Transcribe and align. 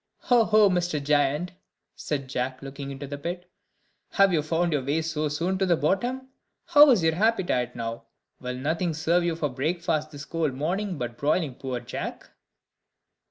"O 0.31 0.45
ho, 0.45 0.67
Mr. 0.67 0.99
Giant!" 1.03 1.51
said 1.95 2.27
Jack, 2.27 2.63
looking 2.63 2.89
into 2.89 3.05
the 3.05 3.19
pit, 3.19 3.47
"have 4.13 4.33
you 4.33 4.41
found 4.41 4.73
your 4.73 4.83
way 4.83 5.03
so 5.03 5.29
soon 5.29 5.59
to 5.59 5.65
the 5.67 5.77
bottom? 5.77 6.29
How 6.65 6.89
is 6.89 7.03
your 7.03 7.13
appetite 7.13 7.75
now? 7.75 8.05
Will 8.39 8.55
nothing 8.55 8.95
serve 8.95 9.23
you 9.23 9.35
for 9.35 9.49
breakfast 9.49 10.09
this 10.09 10.25
cold 10.25 10.55
morning 10.55 10.97
but 10.97 11.19
broiling 11.19 11.53
poor 11.53 11.79
Jack?" 11.81 12.31